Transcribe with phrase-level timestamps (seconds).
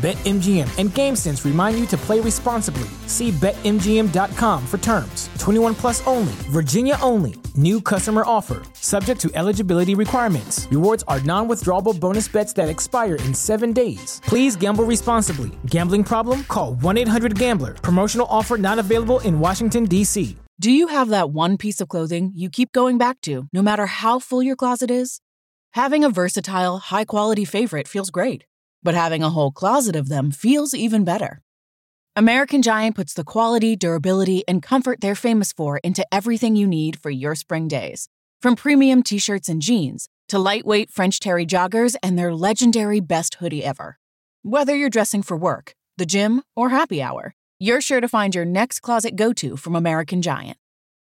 [0.00, 2.88] BetMGM and GameSense remind you to play responsibly.
[3.06, 5.28] See BetMGM.com for terms.
[5.38, 7.34] 21 plus only, Virginia only.
[7.54, 10.66] New customer offer, subject to eligibility requirements.
[10.70, 14.22] Rewards are non withdrawable bonus bets that expire in seven days.
[14.24, 15.50] Please gamble responsibly.
[15.66, 16.44] Gambling problem?
[16.44, 17.74] Call 1 800 Gambler.
[17.74, 20.34] Promotional offer not available in Washington, D.C.
[20.58, 23.84] Do you have that one piece of clothing you keep going back to, no matter
[23.84, 25.20] how full your closet is?
[25.72, 28.44] Having a versatile, high quality favorite feels great
[28.82, 31.40] but having a whole closet of them feels even better.
[32.16, 36.98] American Giant puts the quality, durability, and comfort they're famous for into everything you need
[36.98, 38.08] for your spring days.
[38.42, 43.34] From premium t shirts and jeans to lightweight French terry joggers and their legendary best
[43.34, 43.98] hoodie ever.
[44.42, 48.44] Whether you're dressing for work, the gym, or happy hour, you're sure to find your
[48.44, 50.56] next closet go to from American Giant.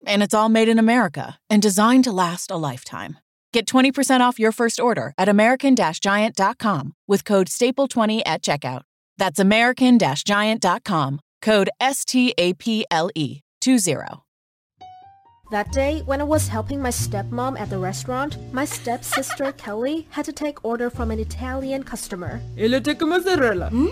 [0.06, 3.18] And it's all made in America and designed to last a lifetime.
[3.52, 8.82] Get 20% off your first order at American-Giant.com with code STAPLE20 at checkout.
[9.16, 13.86] That's American-Giant.com, code S-T-A-P-L-E 20.
[15.52, 20.24] That day, when I was helping my stepmom at the restaurant, my stepsister Kelly had
[20.24, 22.40] to take order from an Italian customer.
[22.56, 23.70] Il était mozzarella.
[23.70, 23.88] Hmm?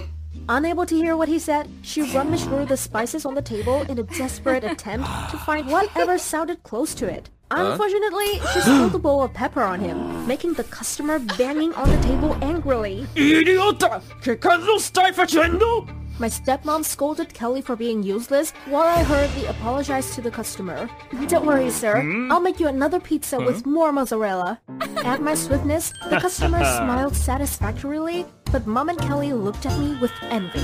[0.48, 3.98] Unable to hear what he said, she rummaged through the spices on the table in
[3.98, 7.30] a desperate attempt to find whatever sounded close to it.
[7.50, 12.00] Unfortunately, she spilled a bowl of pepper on him, making the customer banging on the
[12.03, 13.06] table angrily.
[13.14, 14.03] Idiota!
[14.22, 15.87] Che cazzo stai facendo?
[16.21, 20.88] My stepmom scolded Kelly for being useless, while I hurriedly apologized to the customer.
[21.27, 22.03] Don't worry, sir.
[22.03, 22.31] Hmm?
[22.31, 24.61] I'll make you another pizza with more mozzarella.
[25.05, 30.12] At my swiftness, the customer smiled satisfactorily, but Mom and Kelly looked at me with
[30.22, 30.62] envy.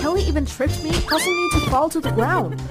[0.00, 2.62] Kelly even tripped me, causing me to fall to the ground.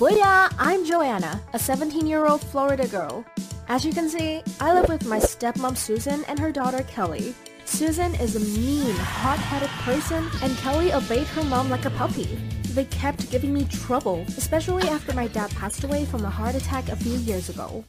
[0.00, 0.50] Booyah!
[0.58, 3.22] I'm Joanna, a 17-year-old Florida girl.
[3.68, 7.34] As you can see, I live with my stepmom Susan and her daughter Kelly.
[7.66, 12.40] Susan is a mean, hot-headed person, and Kelly obeyed her mom like a puppy.
[12.72, 16.88] They kept giving me trouble, especially after my dad passed away from a heart attack
[16.88, 17.84] a few years ago.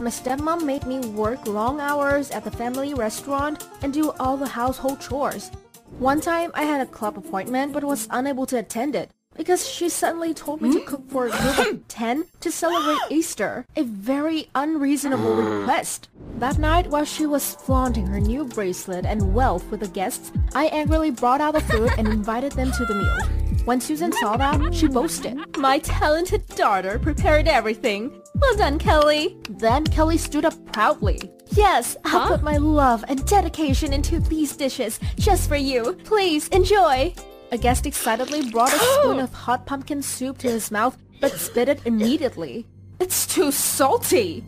[0.00, 4.48] My stepmom made me work long hours at the family restaurant and do all the
[4.48, 5.52] household chores.
[6.00, 9.88] One time I had a club appointment but was unable to attend it because she
[9.88, 11.76] suddenly told me to cook for a group of hmm?
[11.88, 13.66] 10 to celebrate Easter.
[13.76, 15.60] A very unreasonable hmm.
[15.60, 16.08] request.
[16.38, 20.66] That night, while she was flaunting her new bracelet and wealth with the guests, I
[20.66, 23.46] angrily brought out the food and invited them to the meal.
[23.64, 28.22] When Susan saw that, she boasted, My talented daughter prepared everything.
[28.36, 29.36] Well done, Kelly.
[29.50, 31.20] Then Kelly stood up proudly.
[31.48, 32.28] Yes, I'll Huh?
[32.28, 35.96] put my love and dedication into these dishes just for you.
[36.04, 37.14] Please enjoy.
[37.52, 41.68] A guest excitedly brought a spoon of hot pumpkin soup to his mouth, but spit
[41.68, 42.66] it immediately.
[42.98, 44.44] It's too salty!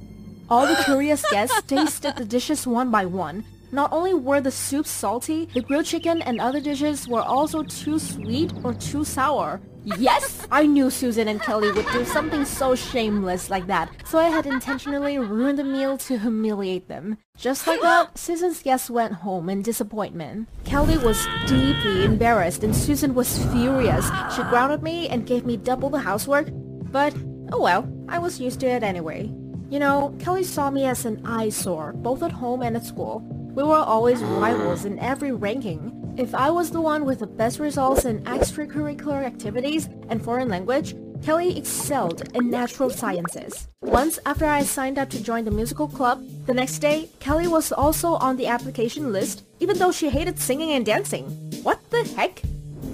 [0.51, 3.45] All the curious guests tasted the dishes one by one.
[3.71, 7.99] Not only were the soups salty, the grilled chicken and other dishes were also too
[7.99, 9.61] sweet or too sour.
[9.85, 10.47] Yes!
[10.51, 14.47] I knew Susan and Kelly would do something so shameless like that, so I had
[14.47, 17.19] intentionally ruined the meal to humiliate them.
[17.37, 20.49] Just like that, Susan's guests went home in disappointment.
[20.65, 24.11] Kelly was deeply embarrassed and Susan was furious.
[24.35, 26.49] She grounded me and gave me double the housework,
[26.91, 27.15] but
[27.53, 29.31] oh well, I was used to it anyway.
[29.71, 33.23] You know, Kelly saw me as an eyesore, both at home and at school.
[33.59, 36.15] We were always rivals in every ranking.
[36.17, 40.95] If I was the one with the best results in extracurricular activities and foreign language,
[41.25, 43.67] Kelly excelled in natural sciences.
[43.83, 47.73] Once after I signed up to join the musical club, the next day, Kelly was
[47.73, 51.25] also on the application list, even though she hated singing and dancing.
[51.65, 52.41] What the heck?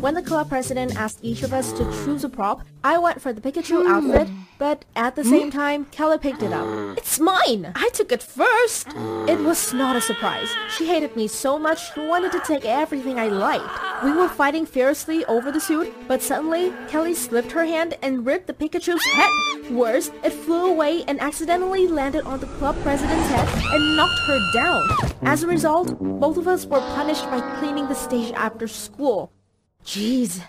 [0.04, 3.32] When the club president asked each of us to choose a prop, I went for
[3.32, 3.90] the Pikachu hmm.
[3.90, 4.28] outfit,
[4.58, 5.30] but at the hmm?
[5.30, 6.98] same time, Kelly picked it up.
[6.98, 7.72] It's mine!
[7.74, 8.88] I took it first!
[9.26, 10.50] It was not a surprise.
[10.76, 14.04] She hated me so much, she wanted to take everything I liked.
[14.04, 18.46] We were fighting fiercely over the suit, but suddenly, Kelly slipped her hand and ripped
[18.46, 19.30] the Pikachu's head.
[19.70, 24.52] Worse, it flew away and accidentally landed on the club president's head and knocked her
[24.52, 24.82] down.
[25.22, 29.32] As a result, both of us were punished by cleaning the stage after school.
[29.84, 30.42] Jeez.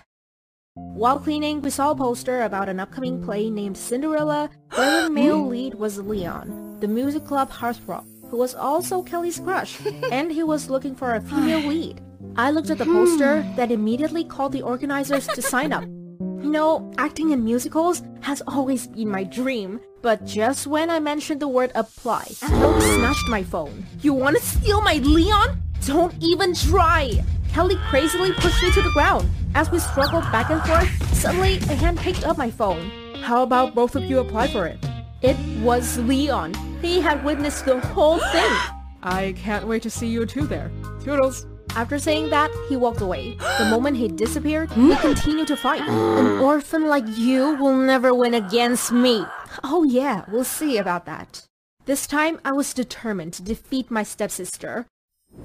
[0.74, 5.46] While cleaning, we saw a poster about an upcoming play named Cinderella, where the male
[5.46, 9.78] lead was Leon, the music club heartthrob, who was also Kelly's crush,
[10.10, 12.00] and he was looking for a female lead.
[12.36, 13.56] I looked at the poster, hmm.
[13.56, 15.84] then immediately called the organizers to sign up.
[15.84, 21.40] You know, acting in musicals has always been my dream, but just when I mentioned
[21.40, 23.84] the word apply, Kelly snatched my phone.
[24.00, 25.62] You wanna steal my Leon?
[25.84, 27.22] Don't even try!
[27.52, 29.28] Kelly crazily pushed me to the ground.
[29.54, 32.90] As we struggled back and forth, suddenly a hand picked up my phone.
[33.22, 34.78] How about both of you apply for it?
[35.22, 36.54] It was Leon.
[36.82, 38.52] He had witnessed the whole thing.
[39.02, 40.70] I can't wait to see you two there.
[41.02, 41.46] Toodles.
[41.74, 43.36] After saying that, he walked away.
[43.58, 45.00] The moment he disappeared, we hmm?
[45.00, 45.82] continued to fight.
[45.88, 49.24] An orphan like you will never win against me.
[49.64, 51.46] Oh yeah, we'll see about that.
[51.86, 54.86] This time, I was determined to defeat my stepsister.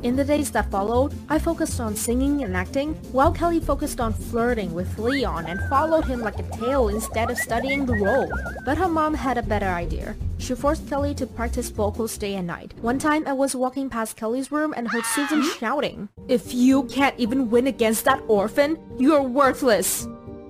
[0.03, 4.13] In the days that followed, I focused on singing and acting, while Kelly focused on
[4.13, 8.31] flirting with Leon and followed him like a tail instead of studying the role.
[8.65, 10.15] But her mom had a better idea.
[10.39, 12.73] She forced Kelly to practice vocals day and night.
[12.81, 15.49] One time I was walking past Kelly's room and heard Susan hmm?
[15.59, 20.07] shouting, If you can't even win against that orphan, you're worthless!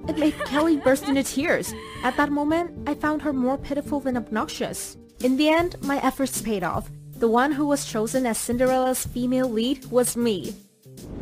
[0.07, 1.73] It made Kelly burst into tears.
[2.03, 4.97] At that moment, I found her more pitiful than obnoxious.
[5.23, 6.89] In the end, my efforts paid off.
[7.21, 10.55] The one who was chosen as Cinderella's female lead was me.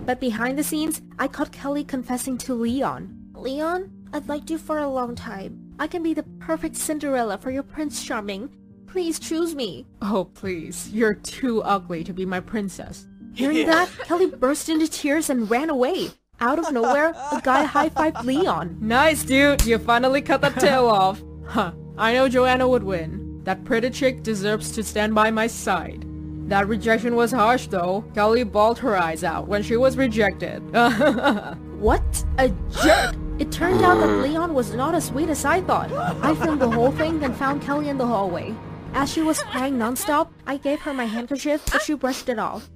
[0.06, 3.13] But behind the scenes, I caught Kelly confessing to Leon.
[3.34, 5.75] Leon, I've liked you for a long time.
[5.78, 8.50] I can be the perfect Cinderella for your Prince Charming.
[8.88, 9.88] Please choose me.
[10.01, 10.90] Oh, please.
[10.94, 13.06] You're too ugly to be my princess.
[13.34, 16.12] Hearing that, Kelly burst into tears and ran away.
[16.40, 18.78] Out of nowhere, a guy high-fived Leon.
[18.80, 19.66] Nice, dude.
[19.66, 21.22] You finally cut that tail off.
[21.45, 21.74] Huh.
[21.98, 23.19] I know Joanna would win.
[23.44, 26.06] That pretty chick deserves to stand by my side.
[26.50, 28.03] That rejection was harsh though.
[28.15, 30.59] Kelly bawled her eyes out when she was rejected.
[31.80, 32.25] what?
[32.39, 32.50] A
[32.81, 33.15] jerk!
[33.38, 35.91] It turned out that Leon was not as sweet as I thought.
[35.91, 38.56] I filmed the whole thing then found Kelly in the hallway.
[38.94, 42.69] As she was crying nonstop, I gave her my handkerchief, but she brushed it off.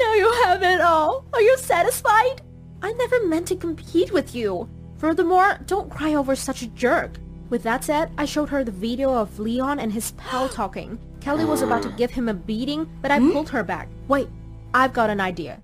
[0.00, 1.24] Now you have it all.
[1.32, 2.42] Are you satisfied?
[2.82, 4.68] I never meant to compete with you.
[4.98, 7.18] Furthermore, don't cry over such a jerk.
[7.52, 10.98] With that said, I showed her the video of Leon and his pal talking.
[11.20, 13.30] Kelly was about to give him a beating, but I hmm?
[13.30, 13.90] pulled her back.
[14.08, 14.30] Wait,
[14.72, 15.60] I've got an idea.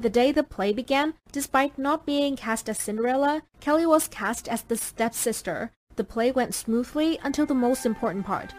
[0.00, 4.62] The day the play began, despite not being cast as Cinderella, Kelly was cast as
[4.62, 5.70] the stepsister.
[5.96, 8.54] The play went smoothly until the most important part.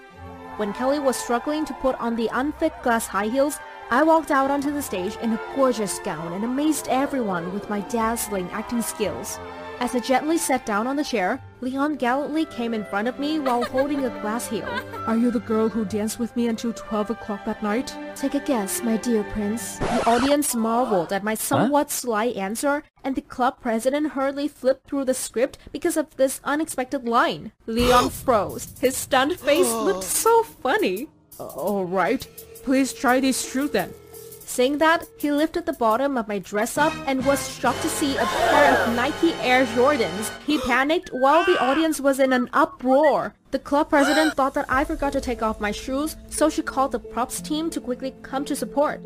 [0.58, 3.58] When Kelly was struggling to put on the unfit glass high heels,
[3.90, 7.80] I walked out onto the stage in a gorgeous gown and amazed everyone with my
[7.80, 9.40] dazzling acting skills.
[9.82, 13.40] As I gently sat down on the chair, Leon gallantly came in front of me
[13.40, 14.68] while holding a glass heel.
[15.08, 17.96] Are you the girl who danced with me until 12 o'clock that night?
[18.14, 19.78] Take a guess, my dear prince.
[19.80, 21.92] The audience marveled at my somewhat huh?
[21.94, 27.08] sly answer, and the club president hurriedly flipped through the script because of this unexpected
[27.08, 27.54] line.
[27.66, 28.78] Leon froze.
[28.82, 31.08] His stunned face looked so funny.
[31.40, 32.28] Alright,
[32.66, 33.94] please try this true then.
[34.50, 38.18] Saying that, he lifted the bottom of my dress up and was shocked to see
[38.18, 40.32] a pair of Nike Air Jordans.
[40.48, 43.36] He panicked while the audience was in an uproar.
[43.52, 46.94] The club president thought that I forgot to take off my shoes, so she called
[46.94, 49.02] the props team to quickly come to support.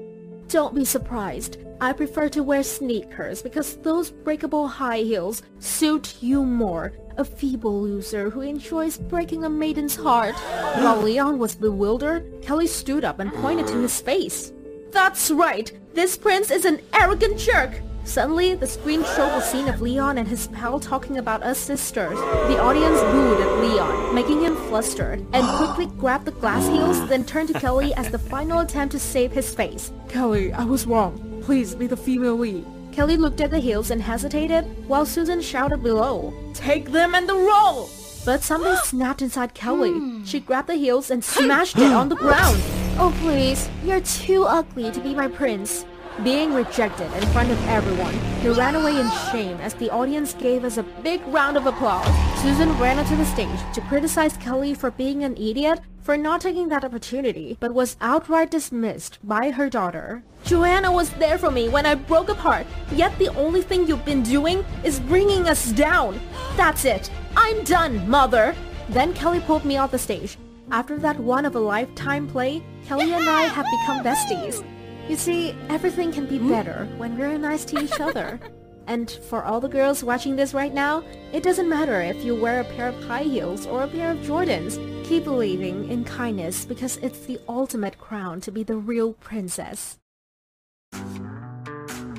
[0.47, 1.57] Don't be surprised.
[1.81, 6.93] I prefer to wear sneakers because those breakable high heels suit you more.
[7.17, 10.35] A feeble loser who enjoys breaking a maiden's heart.
[10.35, 14.53] While Leon was bewildered, Kelly stood up and pointed to his face.
[14.93, 15.71] That's right!
[15.93, 17.81] This prince is an arrogant jerk!
[18.05, 22.19] Suddenly, the screen showed a scene of Leon and his pal talking about us sisters.
[22.19, 27.23] The audience booed at Leon, making him flustered, and quickly grabbed the glass heels, then
[27.25, 29.91] turned to Kelly as the final attempt to save his face.
[30.09, 31.41] Kelly, I was wrong.
[31.43, 32.65] Please be the female lead.
[32.91, 37.35] Kelly looked at the heels and hesitated, while Susan shouted below, Take them and the
[37.35, 37.89] roll!
[38.25, 39.91] But something snapped inside Kelly.
[39.91, 40.23] Hmm.
[40.23, 42.61] She grabbed the heels and smashed it on the ground.
[42.95, 45.83] Oh please, you're too ugly to be my prince.
[46.23, 50.63] Being rejected in front of everyone, he ran away in shame as the audience gave
[50.63, 52.07] us a big round of applause.
[52.39, 56.69] Susan ran onto the stage to criticize Kelly for being an idiot for not taking
[56.69, 60.23] that opportunity, but was outright dismissed by her daughter.
[60.45, 64.21] Joanna was there for me when I broke apart, yet the only thing you've been
[64.21, 66.19] doing is bringing us down.
[66.55, 67.09] That's it.
[67.35, 68.53] I'm done, mother.
[68.89, 70.37] Then Kelly pulled me off the stage.
[70.69, 74.65] After that one-of-a-lifetime play, Kelly and I have become besties.
[75.09, 76.49] You see, everything can be hmm?
[76.49, 78.39] better when we're nice to each other.
[78.87, 82.61] And for all the girls watching this right now, it doesn't matter if you wear
[82.61, 84.77] a pair of high heels or a pair of Jordans.
[85.05, 89.99] Keep believing in kindness because it's the ultimate crown to be the real princess.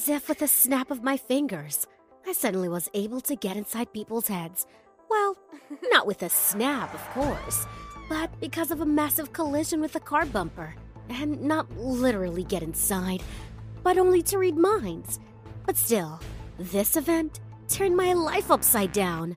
[0.00, 1.86] As if with a snap of my fingers,
[2.26, 4.66] I suddenly was able to get inside people's heads.
[5.10, 5.36] Well,
[5.90, 7.66] not with a snap, of course,
[8.08, 10.74] but because of a massive collision with a car bumper.
[11.10, 13.22] And not literally get inside,
[13.82, 15.20] but only to read minds.
[15.66, 16.18] But still,
[16.58, 19.36] this event turned my life upside down.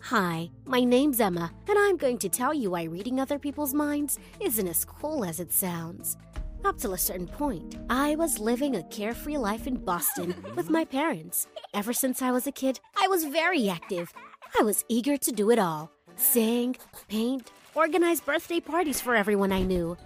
[0.00, 4.18] Hi, my name's Emma, and I'm going to tell you why reading other people's minds
[4.40, 6.16] isn't as cool as it sounds.
[6.64, 10.84] Up till a certain point, I was living a carefree life in Boston with my
[10.84, 11.46] parents.
[11.72, 14.12] Ever since I was a kid, I was very active.
[14.58, 16.76] I was eager to do it all sing,
[17.08, 19.96] paint, organize birthday parties for everyone I knew.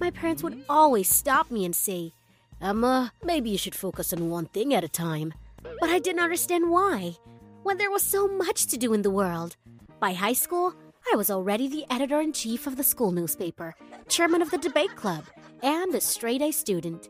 [0.00, 2.12] My parents would always stop me and say,
[2.60, 5.32] Emma, maybe you should focus on one thing at a time.
[5.62, 7.18] But I didn't understand why,
[7.62, 9.56] when there was so much to do in the world.
[10.00, 10.74] By high school,
[11.12, 13.74] I was already the editor in chief of the school newspaper,
[14.08, 15.24] chairman of the debate club,
[15.62, 17.08] and a straight A student.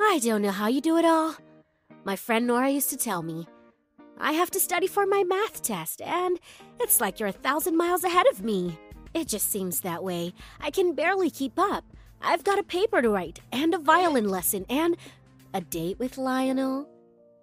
[0.00, 1.36] I don't know how you do it all.
[2.04, 3.46] My friend Nora used to tell me,
[4.18, 6.40] I have to study for my math test, and
[6.80, 8.78] it's like you're a thousand miles ahead of me.
[9.14, 10.32] It just seems that way.
[10.60, 11.84] I can barely keep up.
[12.20, 14.96] I've got a paper to write, and a violin lesson, and
[15.54, 16.88] a date with Lionel.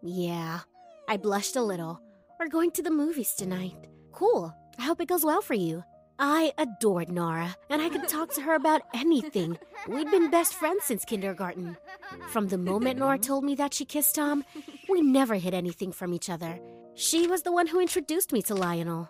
[0.02, 0.62] Yeah,
[1.08, 2.02] I blushed a little.
[2.40, 3.88] We're going to the movies tonight.
[4.12, 4.54] Cool.
[4.80, 5.84] I hope it goes well for you.
[6.20, 9.58] I adored Nora, and I could talk to her about anything.
[9.88, 11.76] We'd been best friends since kindergarten.
[12.30, 14.44] From the moment Nora told me that she kissed Tom,
[14.90, 16.60] we never hid anything from each other.
[16.96, 19.10] She was the one who introduced me to Lionel.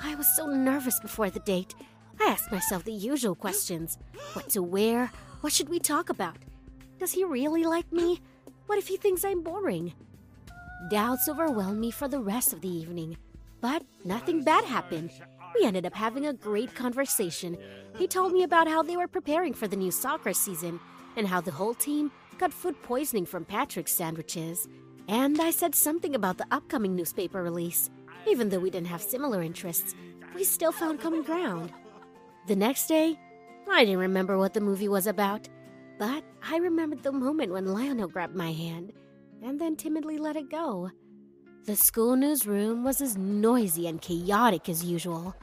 [0.00, 1.74] I was so nervous before the date.
[2.20, 3.98] I asked myself the usual questions
[4.34, 5.10] what to wear?
[5.40, 6.36] What should we talk about?
[6.98, 8.20] Does he really like me?
[8.66, 9.92] What if he thinks I'm boring?
[10.90, 13.16] Doubts overwhelmed me for the rest of the evening,
[13.60, 15.10] but nothing bad happened.
[15.54, 17.56] We ended up having a great conversation.
[17.96, 20.78] He told me about how they were preparing for the new soccer season
[21.16, 24.68] and how the whole team got food poisoning from Patrick's sandwiches.
[25.08, 27.90] And I said something about the upcoming newspaper release.
[28.26, 29.94] Even though we didn't have similar interests,
[30.34, 31.72] we still found common ground.
[32.46, 33.18] The next day,
[33.70, 35.48] I didn't remember what the movie was about,
[35.98, 38.92] but I remembered the moment when Lionel grabbed my hand
[39.42, 40.90] and then timidly let it go.
[41.64, 45.34] The school newsroom was as noisy and chaotic as usual.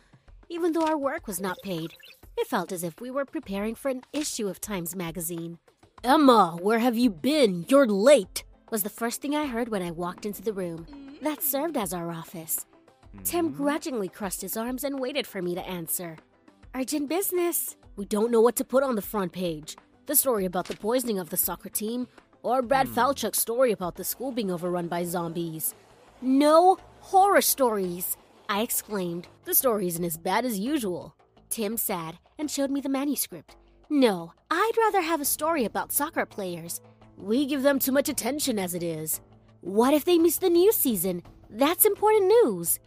[0.49, 1.93] Even though our work was not paid,
[2.37, 5.59] it felt as if we were preparing for an issue of Times Magazine.
[6.03, 7.65] Emma, where have you been?
[7.67, 10.85] You're late, was the first thing I heard when I walked into the room.
[11.21, 12.65] That served as our office.
[13.23, 13.63] Tim mm-hmm.
[13.63, 16.17] grudgingly crossed his arms and waited for me to answer.
[16.75, 17.75] Urgent business.
[17.95, 19.77] We don't know what to put on the front page.
[20.07, 22.07] The story about the poisoning of the soccer team,
[22.43, 22.93] or Brad hmm.
[22.93, 25.73] Falchuk's story about the school being overrun by zombies.
[26.25, 28.17] No horror stories,
[28.49, 29.27] I exclaimed.
[29.43, 31.15] The story isn't as bad as usual.
[31.51, 33.55] Tim sat and showed me the manuscript.
[33.91, 36.81] No, I'd rather have a story about soccer players.
[37.15, 39.21] We give them too much attention as it is.
[39.61, 41.21] What if they miss the new season?
[41.51, 42.79] That's important news.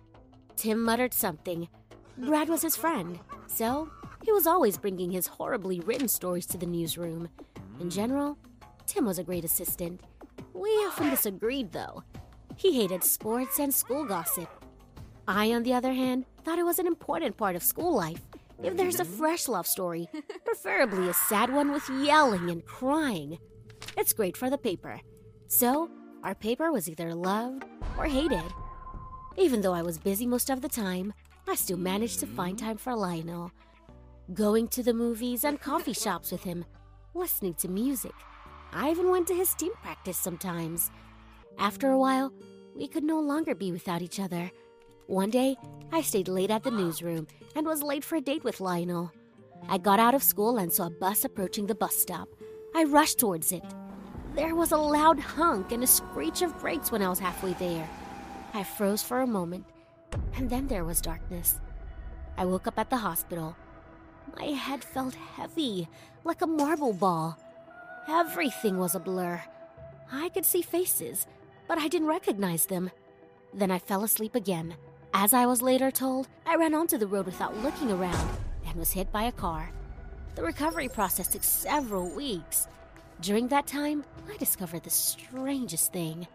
[0.56, 1.68] Tim muttered something.
[2.16, 3.88] Brad was his friend, so
[4.24, 7.28] he was always bringing his horribly written stories to the newsroom.
[7.78, 8.36] In general,
[8.86, 10.00] Tim was a great assistant.
[10.54, 12.02] We often disagreed, though.
[12.58, 14.48] He hated sports and school gossip.
[15.28, 18.20] I, on the other hand, thought it was an important part of school life.
[18.64, 19.16] If there's a mm-hmm.
[19.16, 20.08] fresh love story,
[20.44, 23.38] preferably a sad one with yelling and crying,
[23.96, 25.00] it's great for the paper.
[25.46, 25.88] So,
[26.24, 27.64] our paper was either loved
[27.96, 28.52] or hated.
[29.36, 31.14] Even though I was busy most of the time,
[31.46, 32.66] I still managed to find mm-hmm.
[32.66, 33.52] time for Lionel.
[34.34, 36.64] Going to the movies and coffee shops with him,
[37.14, 38.14] listening to music.
[38.72, 40.90] I even went to his team practice sometimes.
[41.58, 42.32] After a while,
[42.76, 44.50] we could no longer be without each other.
[45.06, 45.56] One day,
[45.90, 49.10] I stayed late at the newsroom and was late for a date with Lionel.
[49.68, 52.28] I got out of school and saw a bus approaching the bus stop.
[52.76, 53.64] I rushed towards it.
[54.34, 57.88] There was a loud honk and a screech of brakes when I was halfway there.
[58.54, 59.66] I froze for a moment,
[60.36, 61.58] and then there was darkness.
[62.36, 63.56] I woke up at the hospital.
[64.36, 65.88] My head felt heavy,
[66.22, 67.36] like a marble ball.
[68.08, 69.42] Everything was a blur.
[70.12, 71.26] I could see faces,
[71.68, 72.90] but I didn't recognize them.
[73.54, 74.74] Then I fell asleep again.
[75.14, 78.28] As I was later told, I ran onto the road without looking around
[78.66, 79.70] and was hit by a car.
[80.34, 82.68] The recovery process took several weeks.
[83.20, 86.26] During that time, I discovered the strangest thing.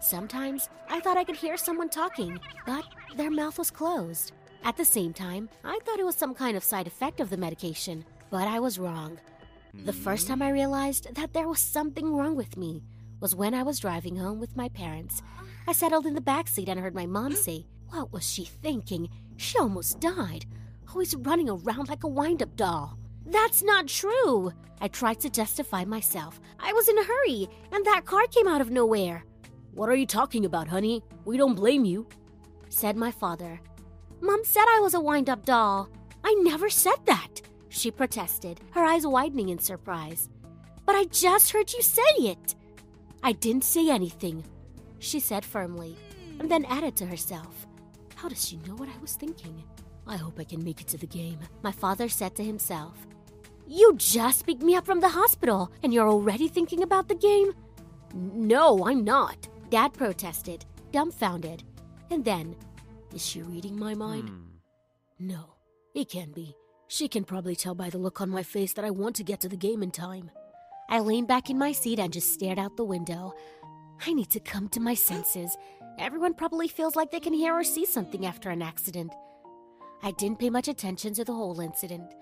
[0.00, 2.84] Sometimes I thought I could hear someone talking, but
[3.16, 4.32] their mouth was closed.
[4.64, 7.36] At the same time, I thought it was some kind of side effect of the
[7.36, 9.18] medication, but I was wrong.
[9.74, 10.34] The first hmm.
[10.34, 12.82] time I realized that there was something wrong with me
[13.22, 15.22] was when I was driving home with my parents.
[15.68, 19.08] I settled in the back seat and heard my mom say, What was she thinking?
[19.36, 20.44] She almost died.
[20.90, 22.98] Always running around like a wind up doll.
[23.24, 24.52] That's not true.
[24.80, 26.40] I tried to justify myself.
[26.58, 29.24] I was in a hurry, and that car came out of nowhere.
[29.70, 31.04] What are you talking about, honey?
[31.24, 32.08] We don't blame you,
[32.70, 33.60] said my father.
[34.20, 35.88] Mom said I was a wind up doll.
[36.24, 40.28] I never said that, she protested, her eyes widening in surprise.
[40.84, 42.56] But I just heard you say it.
[43.22, 44.44] I didn't say anything,
[44.98, 45.96] she said firmly,
[46.40, 47.66] and then added to herself.
[48.16, 49.62] How does she know what I was thinking?
[50.06, 53.06] I hope I can make it to the game, my father said to himself.
[53.68, 57.52] You just picked me up from the hospital, and you're already thinking about the game?
[58.12, 61.62] No, I'm not, Dad protested, dumbfounded.
[62.10, 62.56] And then,
[63.14, 64.28] is she reading my mind?
[64.28, 64.36] Hmm.
[65.20, 65.54] No,
[65.94, 66.56] it can be.
[66.88, 69.40] She can probably tell by the look on my face that I want to get
[69.40, 70.30] to the game in time.
[70.92, 73.32] I leaned back in my seat and just stared out the window.
[74.06, 75.56] I need to come to my senses.
[75.98, 79.10] Everyone probably feels like they can hear or see something after an accident.
[80.02, 82.12] I didn't pay much attention to the whole incident.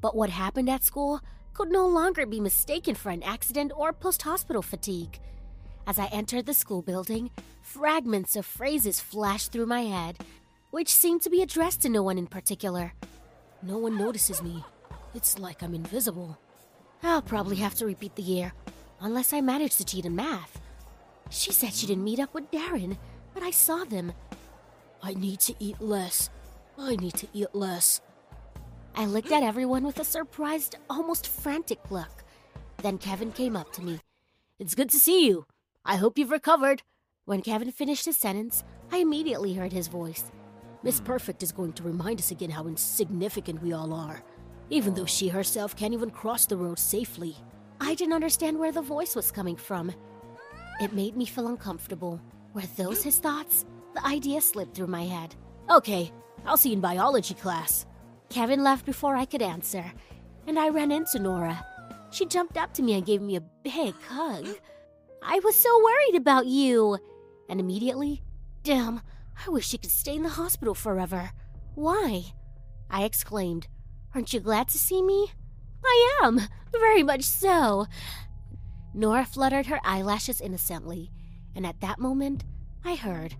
[0.00, 1.22] But what happened at school
[1.54, 5.18] could no longer be mistaken for an accident or post hospital fatigue.
[5.88, 10.18] As I entered the school building, fragments of phrases flashed through my head,
[10.70, 12.92] which seemed to be addressed to no one in particular.
[13.60, 14.64] No one notices me.
[15.16, 16.38] It's like I'm invisible.
[17.06, 18.52] I'll probably have to repeat the year,
[19.00, 20.60] unless I manage to cheat in math.
[21.30, 22.96] She said she didn't meet up with Darren,
[23.32, 24.12] but I saw them.
[25.02, 26.30] I need to eat less.
[26.78, 28.00] I need to eat less.
[28.94, 32.24] I looked at everyone with a surprised, almost frantic look.
[32.78, 34.00] Then Kevin came up to me.
[34.58, 35.46] It's good to see you.
[35.84, 36.82] I hope you've recovered.
[37.24, 40.24] When Kevin finished his sentence, I immediately heard his voice.
[40.82, 44.22] Miss Perfect is going to remind us again how insignificant we all are,
[44.70, 47.36] even though she herself can't even cross the road safely.
[47.80, 49.92] I didn't understand where the voice was coming from.
[50.80, 52.20] It made me feel uncomfortable.
[52.52, 53.64] Were those his thoughts?
[53.94, 55.34] The idea slipped through my head.
[55.70, 56.12] Okay,
[56.46, 57.86] I'll see you in biology class.
[58.28, 59.84] Kevin left before I could answer,
[60.46, 61.64] and I ran into Nora.
[62.10, 64.46] She jumped up to me and gave me a big hug.
[65.22, 66.98] I was so worried about you.
[67.48, 68.22] And immediately,
[68.62, 69.00] damn,
[69.46, 71.30] I wish she could stay in the hospital forever.
[71.74, 72.24] Why?
[72.90, 73.68] I exclaimed.
[74.14, 75.32] Aren't you glad to see me?
[75.84, 76.40] I am,
[76.72, 77.86] very much so.
[78.94, 81.10] Nora fluttered her eyelashes innocently,
[81.56, 82.44] and at that moment,
[82.84, 83.36] I heard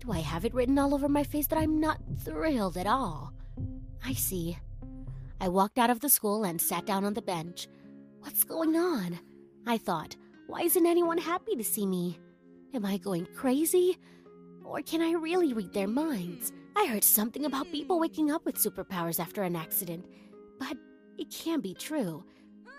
[0.00, 3.34] do I have it written all over my face that I'm not thrilled at all?
[4.02, 4.56] I see.
[5.40, 7.68] I walked out of the school and sat down on the bench.
[8.20, 9.18] What's going on?
[9.66, 12.18] I thought, why isn't anyone happy to see me?
[12.72, 13.98] Am I going crazy?
[14.64, 16.50] Or can I really read their minds?
[16.80, 20.06] I heard something about people waking up with superpowers after an accident,
[20.58, 20.78] but
[21.18, 22.24] it can't be true,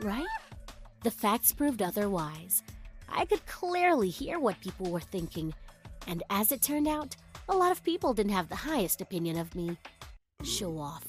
[0.02, 0.26] right?
[1.04, 2.64] The facts proved otherwise.
[3.08, 5.54] I could clearly hear what people were thinking,
[6.08, 7.16] and as it turned out,
[7.48, 9.78] a lot of people didn't have the highest opinion of me.
[10.42, 11.06] Show off.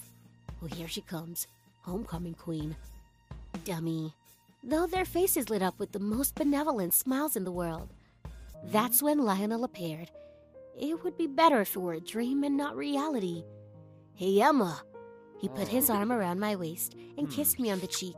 [0.61, 1.47] Well, here she comes,
[1.81, 2.77] homecoming queen.
[3.65, 4.13] Dummy.
[4.63, 7.89] Though their faces lit up with the most benevolent smiles in the world.
[8.65, 10.11] That's when Lionel appeared.
[10.79, 13.45] It would be better if it were a dream and not reality.
[14.15, 14.83] Hey, Emma.
[15.41, 15.95] He put his oh.
[15.95, 17.33] arm around my waist and hmm.
[17.33, 18.17] kissed me on the cheek.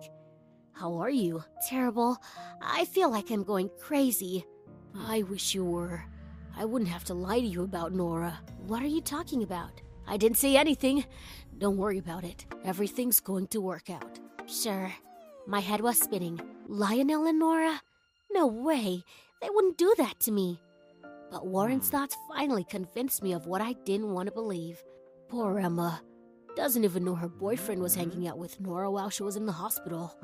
[0.72, 1.42] How are you?
[1.68, 2.18] Terrible.
[2.60, 4.44] I feel like I'm going crazy.
[4.94, 6.04] I wish you were.
[6.56, 8.38] I wouldn't have to lie to you about Nora.
[8.66, 9.80] What are you talking about?
[10.06, 11.04] I didn't say anything.
[11.58, 12.44] Don't worry about it.
[12.64, 14.18] Everything's going to work out.
[14.46, 14.92] Sure.
[15.46, 16.40] My head was spinning.
[16.68, 17.80] Lionel and Nora?
[18.30, 19.02] No way.
[19.40, 20.60] They wouldn't do that to me.
[21.34, 21.96] But Warren's hmm.
[21.96, 24.80] thoughts finally convinced me of what I didn't want to believe.
[25.28, 26.00] Poor Emma.
[26.54, 29.50] Doesn't even know her boyfriend was hanging out with Nora while she was in the
[29.50, 30.16] hospital.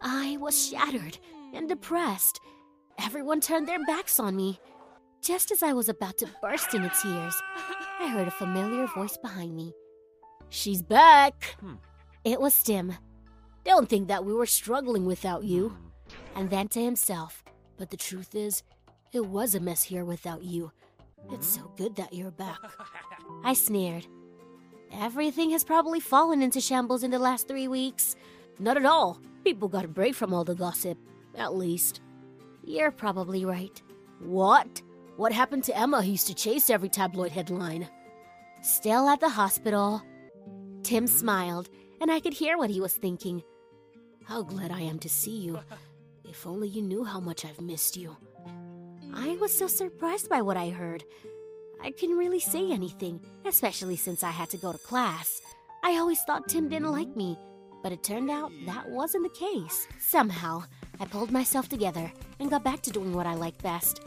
[0.00, 1.18] I was shattered
[1.54, 2.40] and depressed.
[3.00, 4.58] Everyone turned their backs on me.
[5.22, 7.40] Just as I was about to burst into tears,
[8.00, 9.72] I heard a familiar voice behind me.
[10.48, 11.54] She's back!
[11.60, 11.74] Hmm.
[12.24, 12.94] It was Tim.
[13.64, 15.68] Don't think that we were struggling without you.
[15.68, 16.40] Hmm.
[16.40, 17.44] And then to himself,
[17.78, 18.64] but the truth is,
[19.12, 20.70] it was a mess here without you.
[21.32, 22.58] It's so good that you're back.
[23.44, 24.06] I sneered.
[24.92, 28.16] Everything has probably fallen into shambles in the last three weeks.
[28.58, 29.20] Not at all.
[29.44, 30.98] People got a break from all the gossip,
[31.34, 32.00] at least.
[32.64, 33.80] You're probably right.
[34.20, 34.82] What?
[35.16, 37.88] What happened to Emma who used to chase every tabloid headline?
[38.62, 40.02] Still at the hospital.
[40.82, 41.68] Tim smiled,
[42.00, 43.42] and I could hear what he was thinking.
[44.24, 45.58] How glad I am to see you.
[46.22, 48.16] If only you knew how much I've missed you.
[49.14, 51.04] I was so surprised by what I heard.
[51.82, 55.40] I couldn't really say anything, especially since I had to go to class.
[55.82, 57.38] I always thought Tim didn't like me,
[57.82, 59.88] but it turned out that wasn't the case.
[59.98, 60.64] Somehow,
[61.00, 64.02] I pulled myself together and got back to doing what I liked best.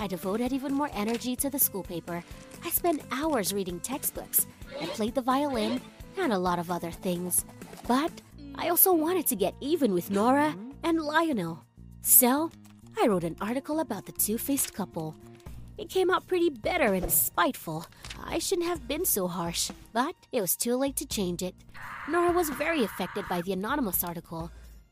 [0.00, 2.24] I devoted even more energy to the school paper.
[2.64, 4.46] I spent hours reading textbooks.
[4.80, 5.80] I played the violin
[6.16, 7.44] and a lot of other things.
[7.86, 8.12] But
[8.54, 11.64] I also wanted to get even with Nora and Lionel.
[12.00, 12.50] So,
[13.00, 15.14] I wrote an article about the two faced couple.
[15.76, 17.86] It came out pretty bitter and spiteful.
[18.24, 21.54] I shouldn't have been so harsh, but it was too late to change it.
[22.08, 24.50] Nora was very affected by the anonymous article,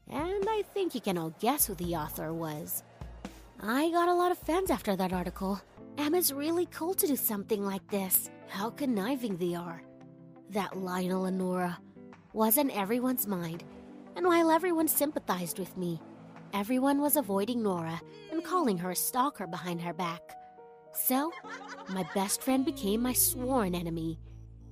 [0.09, 2.85] and I think you can all guess who the author was.
[3.61, 5.61] I got a lot of fans after that article.
[5.99, 8.31] Emma's really cool to do something like this.
[8.47, 9.83] How conniving they are.
[10.51, 11.81] That Lionel and Nora
[12.33, 13.65] was in everyone's mind,
[14.15, 16.01] and while everyone sympathized with me,
[16.57, 18.01] everyone was avoiding Nora
[18.33, 20.23] and calling her a stalker behind her back.
[20.95, 21.31] So,
[21.91, 24.19] my best friend became my sworn enemy.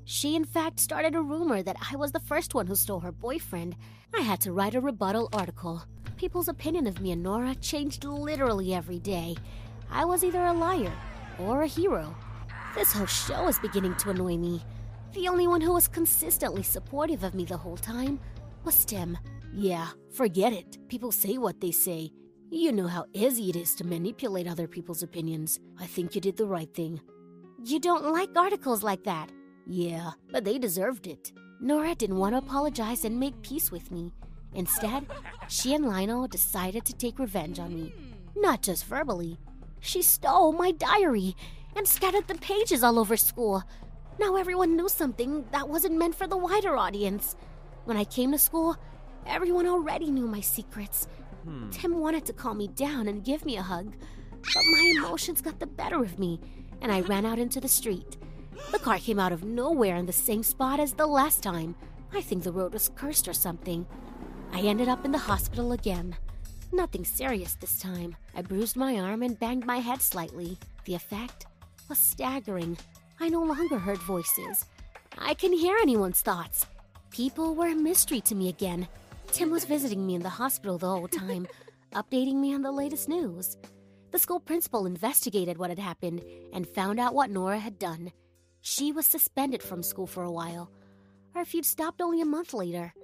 [0.06, 3.12] She, in fact, started a rumor that I was the first one who stole her
[3.12, 3.76] boyfriend.
[4.16, 5.82] I had to write a rebuttal article.
[6.16, 9.36] People's opinion of me and Nora changed literally every day.
[9.90, 10.92] I was either a liar
[11.38, 12.16] or a hero.
[12.74, 14.62] This whole show is beginning to annoy me.
[15.12, 18.20] The only one who was consistently supportive of me the whole time
[18.64, 19.18] was Tim.
[19.56, 20.78] Yeah, forget it.
[20.88, 22.10] People say what they say.
[22.50, 25.60] You know how easy it is to manipulate other people's opinions.
[25.78, 27.00] I think you did the right thing.
[27.64, 29.30] You don't like articles like that.
[29.66, 31.32] Yeah, but they deserved it.
[31.60, 34.12] Nora didn't want to apologize and make peace with me.
[34.54, 35.06] Instead,
[35.48, 37.94] she and Lionel decided to take revenge on me.
[38.36, 39.38] Not just verbally.
[39.80, 41.36] She stole my diary
[41.76, 43.62] and scattered the pages all over school.
[44.18, 47.36] Now everyone knew something that wasn't meant for the wider audience.
[47.84, 48.76] When I came to school,
[49.26, 51.08] everyone already knew my secrets.
[51.44, 51.70] Hmm.
[51.70, 53.92] Tim wanted to calm me down and give me a hug,
[54.30, 56.40] but my emotions got the better of me,
[56.80, 58.16] and I ran out into the street.
[58.70, 61.74] The car came out of nowhere in the same spot as the last time.
[62.12, 63.86] I think the road was cursed or something.
[64.52, 66.16] I ended up in the hospital again.
[66.72, 68.16] Nothing serious this time.
[68.34, 70.58] I bruised my arm and banged my head slightly.
[70.84, 71.46] The effect
[71.88, 72.78] was staggering.
[73.20, 74.66] I no longer heard voices.
[75.18, 76.66] I can hear anyone's thoughts.
[77.10, 78.88] People were a mystery to me again.
[79.32, 81.46] Tim was visiting me in the hospital the whole time,
[81.92, 83.56] updating me on the latest news.
[84.12, 88.12] The school principal investigated what had happened and found out what Nora had done.
[88.60, 90.70] She was suspended from school for a while.
[91.34, 92.94] Our feud stopped only a month later,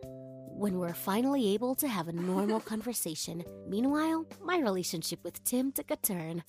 [0.61, 3.43] when we were finally able to have a normal conversation.
[3.67, 6.45] Meanwhile, my relationship with Tim took a turn.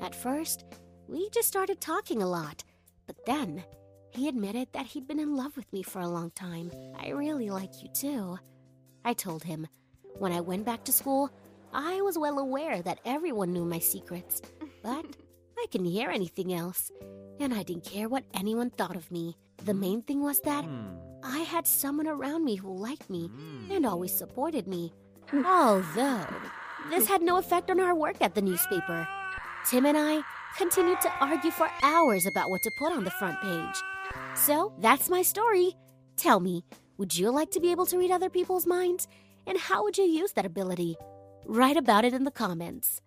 [0.00, 0.64] At first,
[1.08, 2.62] we just started talking a lot,
[3.06, 3.64] but then
[4.10, 6.70] he admitted that he'd been in love with me for a long time.
[6.98, 8.38] I really like you too.
[9.04, 9.66] I told him.
[10.18, 11.30] When I went back to school,
[11.72, 14.42] I was well aware that everyone knew my secrets,
[14.82, 15.04] but
[15.58, 16.90] I couldn't hear anything else,
[17.40, 19.36] and I didn't care what anyone thought of me.
[19.64, 20.96] The main thing was that hmm.
[21.22, 23.70] I had someone around me who liked me hmm.
[23.70, 24.92] and always supported me.
[25.32, 26.26] Although,
[26.90, 29.06] this had no effect on our work at the newspaper.
[29.68, 30.22] Tim and I
[30.56, 33.82] continued to argue for hours about what to put on the front page.
[34.34, 35.74] So, that's my story.
[36.16, 36.64] Tell me,
[36.98, 39.06] would you like to be able to read other people's minds?
[39.46, 40.96] And how would you use that ability?
[41.46, 43.00] Write about it in the comments.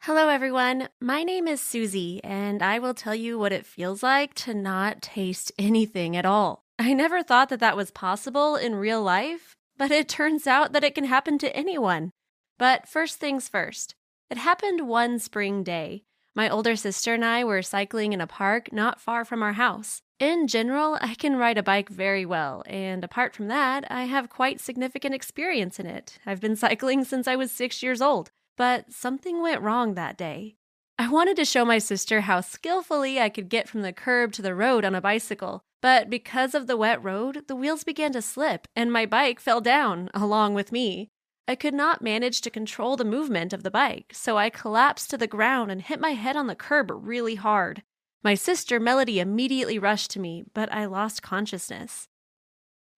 [0.00, 0.88] Hello, everyone.
[1.00, 5.00] My name is Susie, and I will tell you what it feels like to not
[5.02, 6.64] taste anything at all.
[6.80, 10.84] I never thought that that was possible in real life, but it turns out that
[10.84, 12.10] it can happen to anyone.
[12.58, 13.94] But first things first,
[14.30, 16.02] it happened one spring day.
[16.34, 20.02] My older sister and I were cycling in a park not far from our house.
[20.18, 24.28] In general, I can ride a bike very well, and apart from that, I have
[24.28, 26.18] quite significant experience in it.
[26.26, 28.30] I've been cycling since I was six years old.
[28.58, 30.56] But something went wrong that day.
[30.98, 34.42] I wanted to show my sister how skillfully I could get from the curb to
[34.42, 38.20] the road on a bicycle, but because of the wet road, the wheels began to
[38.20, 41.08] slip and my bike fell down along with me.
[41.46, 45.16] I could not manage to control the movement of the bike, so I collapsed to
[45.16, 47.84] the ground and hit my head on the curb really hard.
[48.22, 52.08] My sister Melody immediately rushed to me, but I lost consciousness.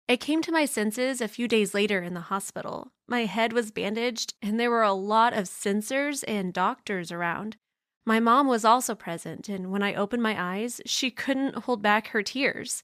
[0.07, 2.93] I came to my senses a few days later in the hospital.
[3.07, 7.57] My head was bandaged, and there were a lot of sensors and doctors around.
[8.05, 12.07] My mom was also present, and when I opened my eyes, she couldn't hold back
[12.07, 12.83] her tears.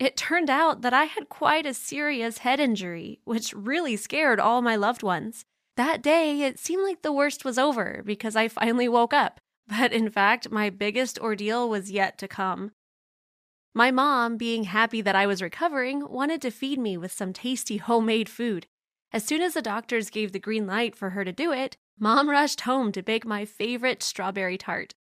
[0.00, 4.62] It turned out that I had quite a serious head injury, which really scared all
[4.62, 5.44] my loved ones.
[5.76, 9.92] That day, it seemed like the worst was over because I finally woke up, but
[9.92, 12.72] in fact, my biggest ordeal was yet to come.
[13.74, 17.78] My mom, being happy that I was recovering, wanted to feed me with some tasty
[17.78, 18.66] homemade food.
[19.12, 22.28] As soon as the doctors gave the green light for her to do it, Mom
[22.28, 24.94] rushed home to bake my favorite strawberry tart.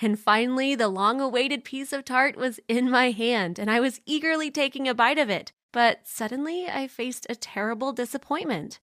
[0.00, 4.00] And finally, the long awaited piece of tart was in my hand, and I was
[4.04, 5.52] eagerly taking a bite of it.
[5.72, 8.80] But suddenly, I faced a terrible disappointment.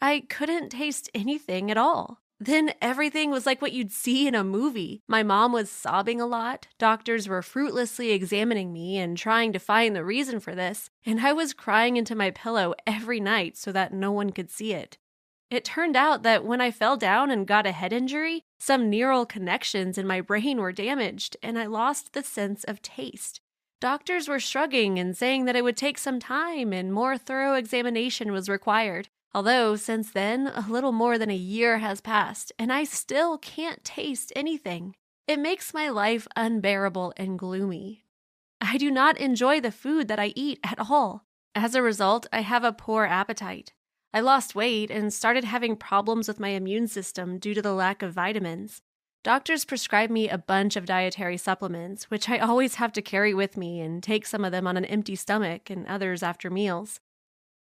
[0.00, 2.20] I couldn't taste anything at all.
[2.40, 5.02] Then everything was like what you'd see in a movie.
[5.08, 9.96] My mom was sobbing a lot, doctors were fruitlessly examining me and trying to find
[9.96, 13.92] the reason for this, and I was crying into my pillow every night so that
[13.92, 14.98] no one could see it.
[15.50, 19.24] It turned out that when I fell down and got a head injury, some neural
[19.26, 23.40] connections in my brain were damaged and I lost the sense of taste.
[23.80, 28.30] Doctors were shrugging and saying that it would take some time and more thorough examination
[28.30, 29.08] was required.
[29.34, 33.84] Although, since then, a little more than a year has passed and I still can't
[33.84, 34.94] taste anything.
[35.26, 38.04] It makes my life unbearable and gloomy.
[38.60, 41.26] I do not enjoy the food that I eat at all.
[41.54, 43.72] As a result, I have a poor appetite.
[44.12, 48.02] I lost weight and started having problems with my immune system due to the lack
[48.02, 48.80] of vitamins.
[49.22, 53.56] Doctors prescribed me a bunch of dietary supplements, which I always have to carry with
[53.56, 57.00] me and take some of them on an empty stomach and others after meals.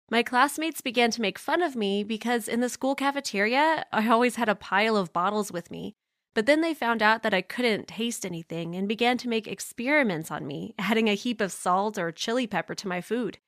[0.09, 4.37] My classmates began to make fun of me because in the school cafeteria, I always
[4.37, 5.95] had a pile of bottles with me.
[6.33, 10.31] But then they found out that I couldn't taste anything and began to make experiments
[10.31, 13.39] on me, adding a heap of salt or chili pepper to my food.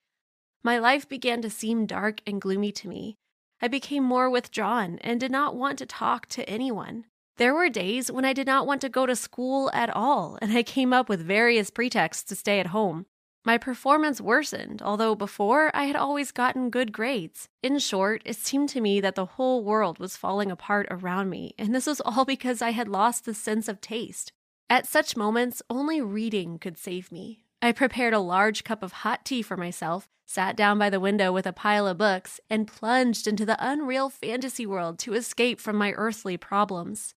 [0.62, 3.15] My life began to seem dark and gloomy to me.
[3.62, 7.06] I became more withdrawn and did not want to talk to anyone.
[7.38, 10.52] There were days when I did not want to go to school at all, and
[10.52, 13.06] I came up with various pretexts to stay at home.
[13.45, 17.47] My performance worsened, although before I had always gotten good grades.
[17.63, 21.56] In short, it seemed to me that the whole world was falling apart around me,
[21.58, 24.34] and this was all because I had lost the sense of taste.
[24.69, 27.45] At such moments, only reading could save me.
[27.62, 31.32] I prepared a large cup of hot tea for myself, sat down by the window
[31.32, 35.75] with a pile of books, and plunged into the unreal fantasy world to escape from
[35.75, 37.15] my earthly problems.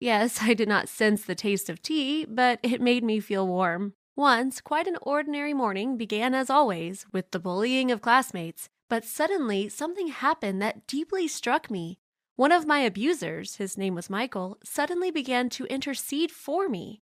[0.00, 3.94] Yes, I did not sense the taste of tea, but it made me feel warm.
[4.16, 9.68] Once, quite an ordinary morning began as always with the bullying of classmates, but suddenly
[9.68, 11.98] something happened that deeply struck me.
[12.34, 17.02] One of my abusers, his name was Michael, suddenly began to intercede for me.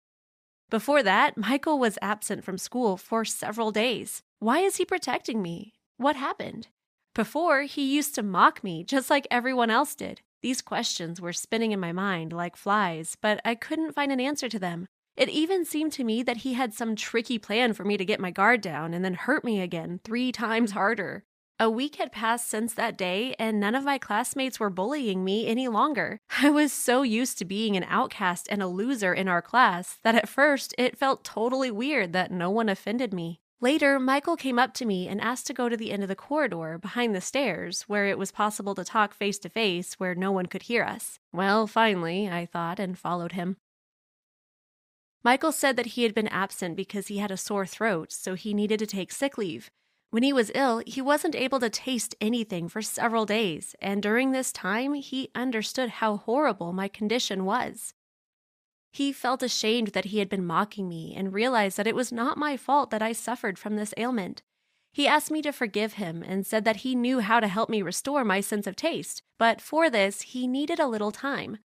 [0.69, 4.21] Before that, Michael was absent from school for several days.
[4.37, 5.73] Why is he protecting me?
[5.97, 6.67] What happened?
[7.15, 10.21] Before, he used to mock me just like everyone else did.
[10.43, 14.47] These questions were spinning in my mind like flies, but I couldn't find an answer
[14.47, 14.85] to them.
[15.19, 18.21] It even seemed to me that he had some tricky plan for me to get
[18.21, 21.25] my guard down and then hurt me again three times harder.
[21.59, 25.45] A week had passed since that day, and none of my classmates were bullying me
[25.45, 26.21] any longer.
[26.41, 30.15] I was so used to being an outcast and a loser in our class that
[30.15, 33.41] at first it felt totally weird that no one offended me.
[33.59, 36.15] Later, Michael came up to me and asked to go to the end of the
[36.15, 40.31] corridor behind the stairs where it was possible to talk face to face where no
[40.31, 41.19] one could hear us.
[41.33, 43.57] Well, finally, I thought and followed him.
[45.23, 48.53] Michael said that he had been absent because he had a sore throat, so he
[48.53, 49.69] needed to take sick leave.
[50.11, 54.31] When he was ill, he wasn't able to taste anything for several days, and during
[54.31, 57.93] this time, he understood how horrible my condition was.
[58.91, 62.39] He felt ashamed that he had been mocking me and realized that it was not
[62.39, 64.41] my fault that I suffered from this ailment.
[64.91, 67.83] He asked me to forgive him and said that he knew how to help me
[67.83, 71.59] restore my sense of taste, but for this, he needed a little time.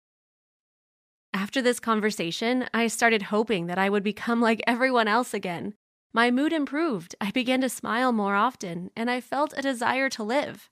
[1.44, 5.74] After this conversation, I started hoping that I would become like everyone else again.
[6.14, 10.22] My mood improved, I began to smile more often, and I felt a desire to
[10.22, 10.70] live.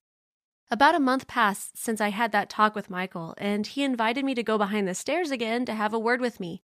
[0.70, 4.34] About a month passed since I had that talk with Michael, and he invited me
[4.34, 6.62] to go behind the stairs again to have a word with me.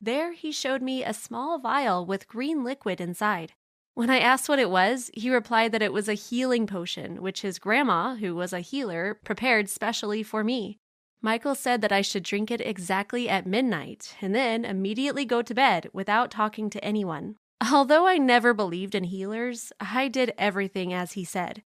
[0.00, 3.52] There, he showed me a small vial with green liquid inside.
[3.92, 7.42] When I asked what it was, he replied that it was a healing potion, which
[7.42, 10.78] his grandma, who was a healer, prepared specially for me.
[11.22, 15.54] Michael said that I should drink it exactly at midnight and then immediately go to
[15.54, 17.36] bed without talking to anyone.
[17.70, 21.62] Although I never believed in healers, I did everything as he said.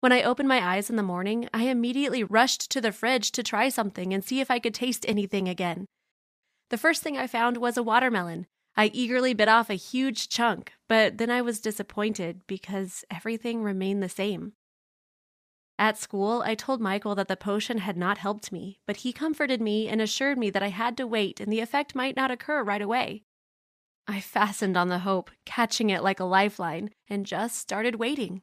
[0.00, 3.42] When I opened my eyes in the morning, I immediately rushed to the fridge to
[3.42, 5.86] try something and see if I could taste anything again.
[6.70, 8.46] The first thing I found was a watermelon.
[8.76, 14.02] I eagerly bit off a huge chunk, but then I was disappointed because everything remained
[14.02, 14.54] the same.
[15.78, 19.60] At school, I told Michael that the potion had not helped me, but he comforted
[19.60, 22.62] me and assured me that I had to wait and the effect might not occur
[22.62, 23.24] right away.
[24.06, 28.42] I fastened on the hope, catching it like a lifeline, and just started waiting.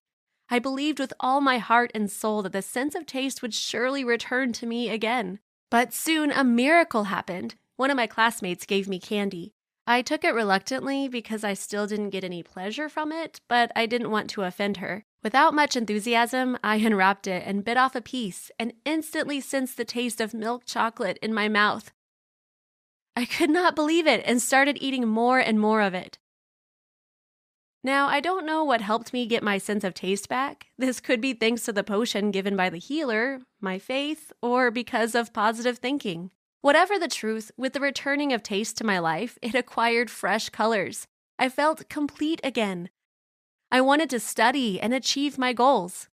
[0.50, 4.04] I believed with all my heart and soul that the sense of taste would surely
[4.04, 5.40] return to me again.
[5.70, 7.56] But soon a miracle happened.
[7.78, 9.54] One of my classmates gave me candy.
[9.88, 13.86] I took it reluctantly because I still didn't get any pleasure from it, but I
[13.86, 15.06] didn't want to offend her.
[15.24, 19.86] Without much enthusiasm, I unwrapped it and bit off a piece and instantly sensed the
[19.86, 21.92] taste of milk chocolate in my mouth.
[23.16, 26.18] I could not believe it and started eating more and more of it.
[27.84, 30.68] Now, I don't know what helped me get my sense of taste back.
[30.78, 35.16] This could be thanks to the potion given by the healer, my faith, or because
[35.16, 36.32] of positive thinking.
[36.62, 41.08] Whatever the truth, with the returning of taste to my life, it acquired fresh colors.
[41.40, 42.90] I felt complete again,
[43.74, 46.10] I wanted to study and achieve my goals.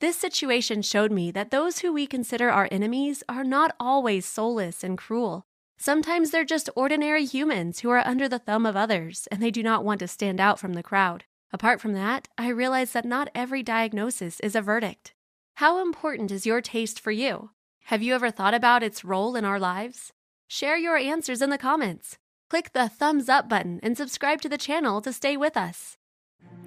[0.00, 4.84] This situation showed me that those who we consider our enemies are not always soulless
[4.84, 5.46] and cruel.
[5.78, 9.62] Sometimes they're just ordinary humans who are under the thumb of others and they do
[9.62, 11.24] not want to stand out from the crowd.
[11.54, 15.14] Apart from that, I realized that not every diagnosis is a verdict.
[15.54, 17.50] How important is your taste for you?
[17.84, 20.12] Have you ever thought about its role in our lives?
[20.48, 22.18] Share your answers in the comments.
[22.50, 25.96] Click the thumbs up button and subscribe to the channel to stay with us.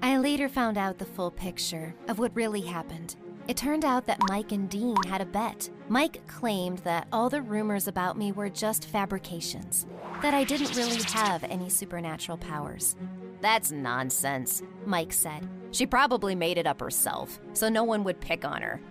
[0.04, 3.16] I later found out the full picture of what really happened.
[3.48, 5.70] It turned out that Mike and Dean had a bet.
[5.88, 9.86] Mike claimed that all the rumors about me were just fabrications,
[10.20, 12.96] that I didn't really have any supernatural powers.
[13.40, 15.48] That's nonsense, Mike said.
[15.70, 18.82] She probably made it up herself, so no one would pick on her.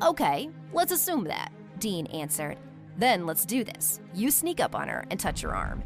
[0.00, 2.56] Okay, let's assume that, Dean answered.
[2.96, 4.00] Then let's do this.
[4.14, 5.82] You sneak up on her and touch her arm.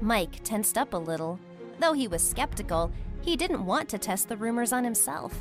[0.00, 1.40] Mike tensed up a little.
[1.80, 5.40] Though he was skeptical, he didn't want to test the rumors on himself.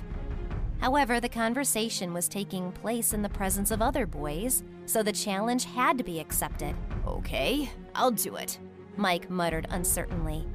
[0.80, 5.66] However, the conversation was taking place in the presence of other boys, so the challenge
[5.66, 6.76] had to be accepted.
[7.06, 8.60] Okay, I'll do it,
[8.98, 10.48] Mike muttered uncertainly.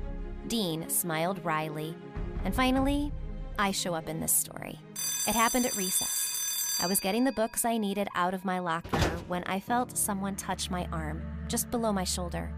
[0.49, 1.97] Dean smiled wryly.
[2.45, 3.13] And finally,
[3.59, 4.79] I show up in this story.
[5.29, 6.79] It happened at recess.
[6.83, 10.37] I was getting the books I needed out of my locker when I felt someone
[10.37, 12.53] touch my arm, just below my shoulder.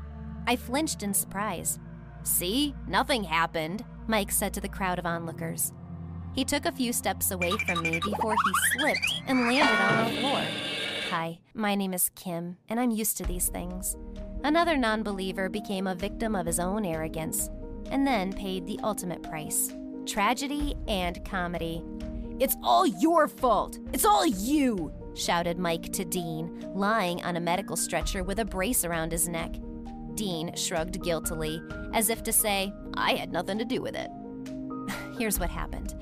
[0.46, 1.78] I flinched in surprise.
[2.22, 5.72] See, nothing happened, Mike said to the crowd of onlookers.
[6.34, 10.20] He took a few steps away from me before he slipped and landed on the
[10.20, 10.42] floor.
[11.10, 13.96] Hi, my name is Kim, and I'm used to these things.
[14.44, 17.50] Another non believer became a victim of his own arrogance
[17.90, 19.72] and then paid the ultimate price
[20.06, 21.82] tragedy and comedy.
[22.40, 23.78] It's all your fault!
[23.92, 24.92] It's all you!
[25.14, 29.56] shouted Mike to Dean, lying on a medical stretcher with a brace around his neck.
[30.18, 31.62] Dean shrugged guiltily,
[31.94, 34.10] as if to say, I had nothing to do with it.
[35.16, 35.94] Here's what happened.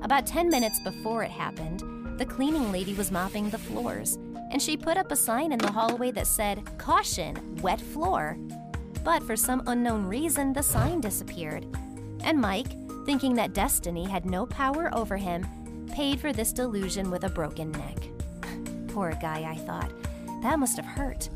[0.00, 1.82] About 10 minutes before it happened,
[2.18, 4.16] the cleaning lady was mopping the floors,
[4.50, 8.38] and she put up a sign in the hallway that said, Caution, wet floor.
[9.04, 11.66] But for some unknown reason, the sign disappeared.
[12.24, 12.72] And Mike,
[13.04, 15.46] thinking that destiny had no power over him,
[15.92, 17.98] paid for this delusion with a broken neck.
[18.88, 19.92] Poor guy, I thought.
[20.40, 21.28] That must have hurt.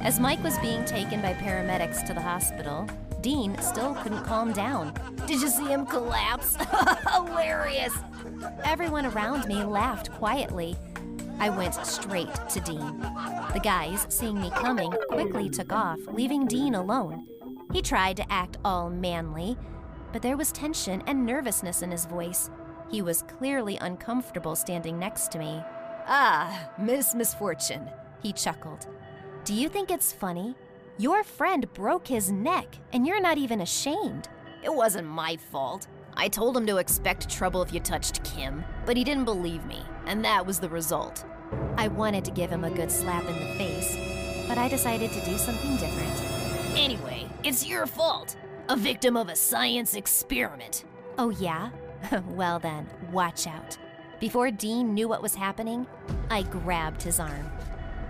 [0.00, 2.88] As Mike was being taken by paramedics to the hospital,
[3.22, 4.94] Dean still couldn't calm down.
[5.26, 6.56] Did you see him collapse?
[7.12, 7.94] Hilarious!
[8.64, 10.76] Everyone around me laughed quietly.
[11.38, 13.00] I went straight to Dean.
[13.52, 17.26] The guys, seeing me coming, quickly took off, leaving Dean alone.
[17.72, 19.58] He tried to act all manly,
[20.12, 22.50] but there was tension and nervousness in his voice.
[22.90, 25.62] He was clearly uncomfortable standing next to me.
[26.06, 27.90] Ah, Miss Misfortune,
[28.22, 28.86] he chuckled.
[29.46, 30.56] Do you think it's funny?
[30.98, 34.28] Your friend broke his neck, and you're not even ashamed.
[34.64, 35.86] It wasn't my fault.
[36.14, 39.84] I told him to expect trouble if you touched Kim, but he didn't believe me,
[40.04, 41.24] and that was the result.
[41.76, 43.96] I wanted to give him a good slap in the face,
[44.48, 46.76] but I decided to do something different.
[46.76, 48.36] Anyway, it's your fault.
[48.68, 50.86] A victim of a science experiment.
[51.18, 51.70] Oh, yeah?
[52.30, 53.78] well, then, watch out.
[54.18, 55.86] Before Dean knew what was happening,
[56.30, 57.48] I grabbed his arm.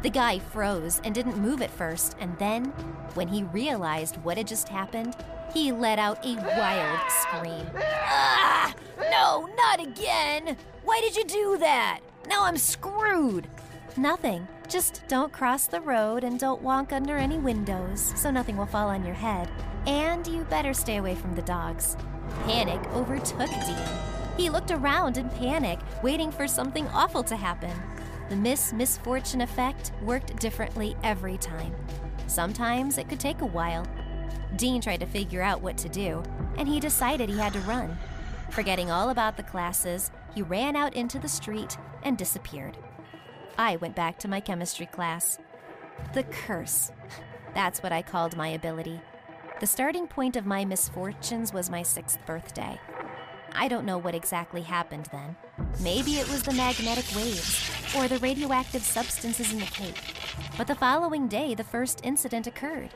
[0.07, 2.66] The guy froze and didn't move at first, and then,
[3.14, 5.16] when he realized what had just happened,
[5.53, 7.66] he let out a wild scream.
[8.05, 8.73] Ah!
[9.11, 10.57] No, not again!
[10.85, 11.99] Why did you do that?
[12.29, 13.49] Now I'm screwed!
[13.97, 14.47] Nothing.
[14.69, 18.87] Just don't cross the road and don't walk under any windows so nothing will fall
[18.87, 19.51] on your head.
[19.88, 21.97] And you better stay away from the dogs.
[22.45, 23.88] Panic overtook Dean.
[24.37, 27.73] He looked around in panic, waiting for something awful to happen.
[28.29, 31.73] The Miss Misfortune effect worked differently every time.
[32.27, 33.87] Sometimes it could take a while.
[34.57, 36.24] Dean tried to figure out what to do,
[36.57, 37.97] and he decided he had to run.
[38.51, 42.77] Forgetting all about the classes, he ran out into the street and disappeared.
[43.57, 45.39] I went back to my chemistry class.
[46.12, 46.91] The curse.
[47.55, 49.01] That's what I called my ability.
[49.61, 52.81] The starting point of my misfortunes was my sixth birthday.
[53.55, 55.37] I don't know what exactly happened then.
[55.81, 60.01] Maybe it was the magnetic waves or the radioactive substances in the cake.
[60.57, 62.95] But the following day, the first incident occurred.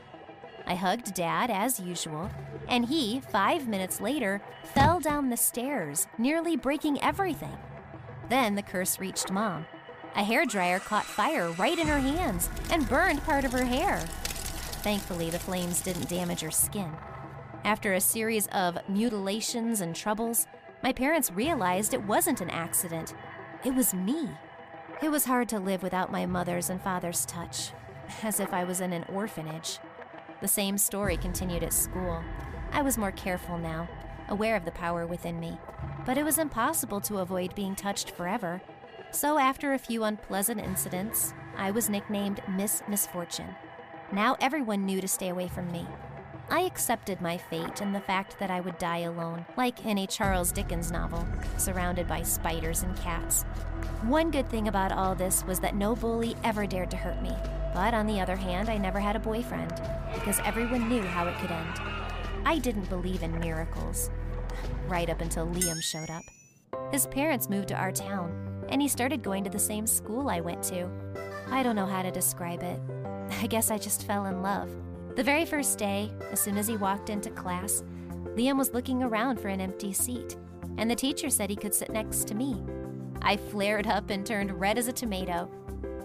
[0.65, 2.29] I hugged Dad as usual,
[2.67, 7.57] and he, five minutes later, fell down the stairs, nearly breaking everything.
[8.29, 9.65] Then the curse reached Mom.
[10.15, 13.97] A hairdryer caught fire right in her hands and burned part of her hair.
[14.83, 16.91] Thankfully, the flames didn't damage her skin.
[17.63, 20.47] After a series of mutilations and troubles,
[20.83, 23.13] my parents realized it wasn't an accident.
[23.63, 24.29] It was me.
[25.01, 27.71] It was hard to live without my mother's and father's touch,
[28.23, 29.79] as if I was in an orphanage.
[30.41, 32.23] The same story continued at school.
[32.71, 33.89] I was more careful now,
[34.29, 35.57] aware of the power within me,
[36.05, 38.61] but it was impossible to avoid being touched forever.
[39.09, 43.55] So, after a few unpleasant incidents, I was nicknamed Miss Misfortune.
[44.11, 45.87] Now everyone knew to stay away from me.
[46.51, 50.05] I accepted my fate and the fact that I would die alone, like in a
[50.05, 51.25] Charles Dickens novel,
[51.55, 53.43] surrounded by spiders and cats.
[54.01, 57.33] One good thing about all this was that no bully ever dared to hurt me.
[57.73, 59.81] But on the other hand, I never had a boyfriend,
[60.13, 61.79] because everyone knew how it could end.
[62.45, 64.09] I didn't believe in miracles,
[64.89, 66.23] right up until Liam showed up.
[66.91, 70.41] His parents moved to our town, and he started going to the same school I
[70.41, 70.89] went to.
[71.49, 72.81] I don't know how to describe it.
[73.41, 74.69] I guess I just fell in love.
[75.15, 77.83] The very first day, as soon as he walked into class,
[78.35, 80.37] Liam was looking around for an empty seat,
[80.77, 82.63] and the teacher said he could sit next to me.
[83.21, 85.51] I flared up and turned red as a tomato.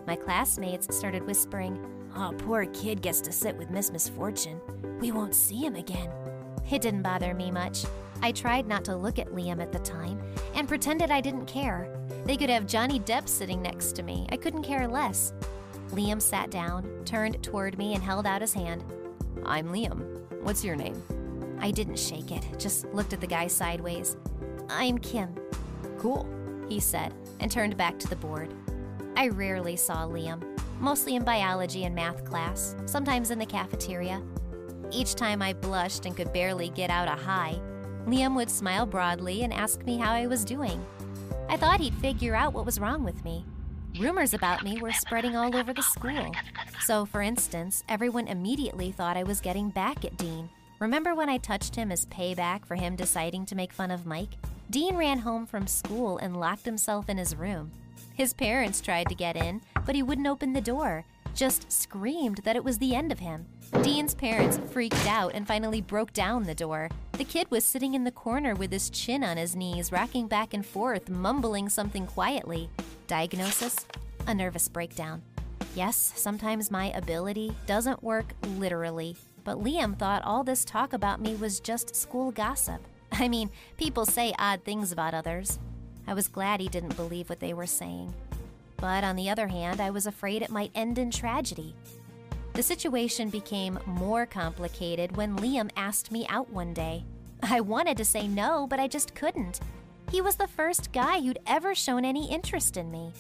[0.09, 1.79] My classmates started whispering,
[2.17, 4.61] Oh, poor kid gets to sit with Miss Misfortune.
[5.01, 6.11] We won't see him again.
[6.69, 7.85] It didn't bother me much.
[8.23, 10.21] I tried not to look at Liam at the time
[10.55, 11.89] and pretended I didn't care.
[12.25, 14.27] They could have Johnny Depp sitting next to me.
[14.31, 15.33] I couldn't care less.
[15.91, 18.84] Liam sat down, turned toward me, and held out his hand.
[19.45, 20.20] I'm Liam.
[20.43, 21.03] What's your name?
[21.61, 24.16] I didn't shake it, just looked at the guy sideways.
[24.68, 25.34] I'm Kim.
[25.99, 26.28] Cool,
[26.68, 28.53] he said, and turned back to the board.
[29.16, 30.43] I rarely saw Liam,
[30.80, 34.22] mostly in biology and math class, sometimes in the cafeteria.
[34.91, 37.59] Each time I blushed and could barely get out a hi,
[38.07, 40.84] Liam would smile broadly and ask me how I was doing.
[41.49, 43.45] I thought he'd figure out what was wrong with me.
[43.99, 46.30] Rumors about me were spreading all over the school.
[46.84, 50.51] So, for instance, everyone immediately thought I was getting back at Dean.
[50.80, 54.34] Remember when I touched him as payback for him deciding to make fun of Mike?
[54.68, 57.72] Dean ran home from school and locked himself in his room.
[58.14, 62.57] His parents tried to get in, but he wouldn't open the door, just screamed that
[62.57, 63.47] it was the end of him.
[63.82, 66.90] Dean's parents freaked out and finally broke down the door.
[67.12, 70.53] The kid was sitting in the corner with his chin on his knees, rocking back
[70.53, 72.68] and forth, mumbling something quietly.
[73.07, 73.87] Diagnosis?
[74.27, 75.23] A nervous breakdown.
[75.77, 81.37] Yes, sometimes my ability doesn't work literally, but Liam thought all this talk about me
[81.37, 82.81] was just school gossip.
[83.13, 85.61] I mean, people say odd things about others.
[86.09, 88.13] I was glad he didn't believe what they were saying.
[88.77, 91.75] But on the other hand, I was afraid it might end in tragedy.
[92.55, 97.05] The situation became more complicated when Liam asked me out one day.
[97.43, 99.61] I wanted to say no, but I just couldn't.
[100.11, 103.13] He was the first guy who'd ever shown any interest in me.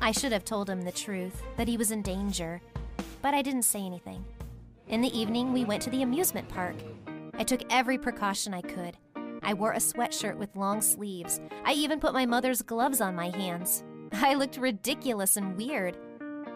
[0.00, 2.60] I should have told him the truth, that he was in danger,
[3.22, 4.24] but I didn't say anything.
[4.88, 6.76] In the evening, we went to the amusement park.
[7.34, 8.96] I took every precaution I could.
[9.42, 11.40] I wore a sweatshirt with long sleeves.
[11.64, 13.82] I even put my mother's gloves on my hands.
[14.12, 15.96] I looked ridiculous and weird.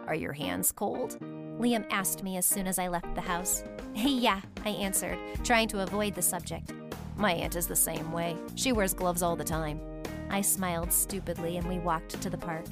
[0.07, 1.18] Are your hands cold?
[1.59, 3.64] Liam asked me as soon as I left the house.
[3.95, 6.72] yeah, I answered, trying to avoid the subject.
[7.16, 8.36] My aunt is the same way.
[8.54, 9.80] She wears gloves all the time.
[10.30, 12.64] I smiled stupidly and we walked to the park.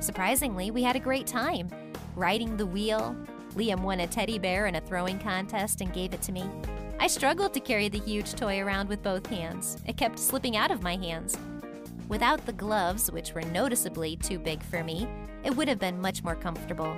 [0.00, 1.68] Surprisingly, we had a great time.
[2.14, 3.16] Riding the wheel,
[3.54, 6.44] Liam won a teddy bear in a throwing contest and gave it to me.
[6.98, 9.78] I struggled to carry the huge toy around with both hands.
[9.86, 11.36] It kept slipping out of my hands.
[12.08, 15.08] Without the gloves, which were noticeably too big for me,
[15.44, 16.94] it would have been much more comfortable.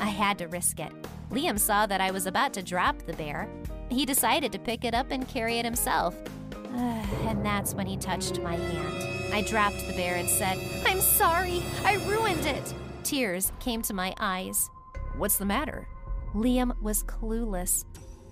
[0.00, 0.92] I had to risk it.
[1.30, 3.48] Liam saw that I was about to drop the bear.
[3.90, 6.16] He decided to pick it up and carry it himself.
[6.74, 9.34] and that's when he touched my hand.
[9.34, 12.74] I dropped the bear and said, I'm sorry, I ruined it.
[13.02, 14.70] Tears came to my eyes.
[15.16, 15.88] What's the matter?
[16.34, 17.84] Liam was clueless.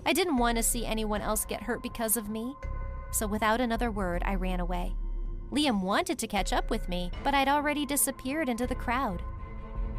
[0.06, 2.54] I didn't want to see anyone else get hurt because of me.
[3.10, 4.94] So without another word, I ran away.
[5.50, 9.22] Liam wanted to catch up with me, but I'd already disappeared into the crowd.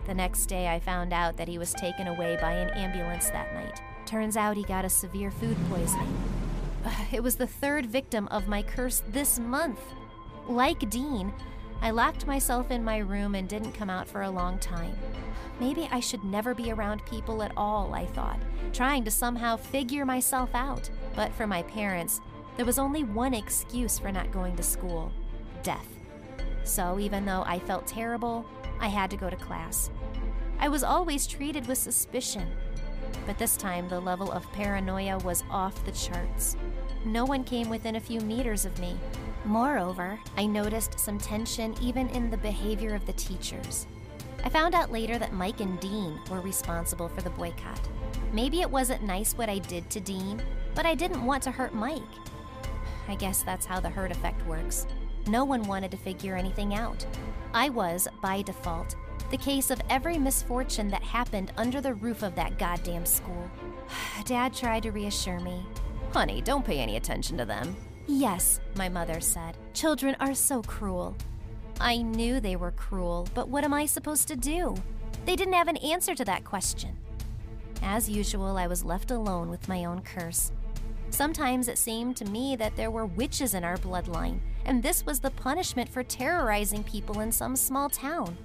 [0.06, 3.54] The next day, I found out that he was taken away by an ambulance that
[3.54, 3.82] night.
[4.10, 6.18] Turns out he got a severe food poisoning.
[7.12, 9.80] It was the third victim of my curse this month.
[10.48, 11.32] Like Dean,
[11.80, 14.98] I locked myself in my room and didn't come out for a long time.
[15.60, 18.40] Maybe I should never be around people at all, I thought,
[18.74, 20.90] trying to somehow figure myself out.
[21.16, 22.20] But for my parents,
[22.58, 25.12] there was only one excuse for not going to school
[25.62, 25.88] death.
[26.64, 28.44] So even though I felt terrible,
[28.80, 29.92] I had to go to class.
[30.60, 32.48] I was always treated with suspicion.
[33.26, 36.58] But this time, the level of paranoia was off the charts.
[37.06, 38.98] No one came within a few meters of me.
[39.46, 43.88] Moreover, I noticed some tension even in the behavior of the teachers.
[44.44, 47.80] I found out later that Mike and Dean were responsible for the boycott.
[48.32, 50.42] Maybe it wasn't nice what I did to Dean,
[50.76, 52.02] but I didn't want to hurt Mike.
[53.08, 54.86] I guess that's how the herd effect works.
[55.28, 57.06] No one wanted to figure anything out.
[57.54, 58.96] I was, by default,
[59.30, 63.50] the case of every misfortune that happened under the roof of that goddamn school.
[64.26, 65.66] Dad tried to reassure me.
[66.14, 67.76] Honey, don't pay any attention to them.
[68.08, 69.56] Yes, my mother said.
[69.74, 71.16] Children are so cruel.
[71.80, 74.76] I knew they were cruel, but what am I supposed to do?
[75.26, 76.98] They didn't have an answer to that question.
[77.84, 80.52] As usual, I was left alone with my own curse.
[81.12, 85.20] Sometimes it seemed to me that there were witches in our bloodline, and this was
[85.20, 88.38] the punishment for terrorizing people in some small town.